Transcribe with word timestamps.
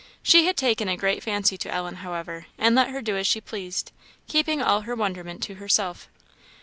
She 0.23 0.47
had 0.47 0.57
taken 0.57 0.89
a 0.89 0.97
great 0.97 1.21
fancy 1.21 1.59
to 1.59 1.71
Ellen, 1.71 1.97
however, 1.97 2.47
and 2.57 2.73
let 2.73 2.89
her 2.89 3.03
do 3.03 3.17
as 3.17 3.27
she 3.27 3.39
pleased, 3.39 3.91
keeping 4.27 4.59
all 4.59 4.81
her 4.81 4.95
wonderment 4.95 5.43
to 5.43 5.53
herself. 5.61 6.09